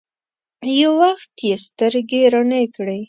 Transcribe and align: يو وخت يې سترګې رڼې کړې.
يو 0.79 0.91
وخت 1.01 1.31
يې 1.47 1.55
سترګې 1.65 2.21
رڼې 2.33 2.63
کړې. 2.75 2.97